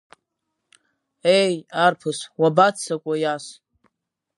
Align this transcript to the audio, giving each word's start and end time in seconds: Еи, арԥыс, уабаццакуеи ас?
Еи, 1.39 1.55
арԥыс, 1.83 2.19
уабаццакуеи 2.39 3.23
ас? 3.33 3.45